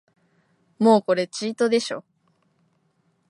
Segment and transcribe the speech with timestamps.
[0.79, 2.03] もうこれチートでしょ